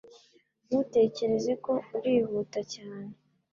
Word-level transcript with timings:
Ntutekereza 0.67 1.51
ko 1.65 1.73
urihuta 1.95 2.59
cyane? 2.73 3.11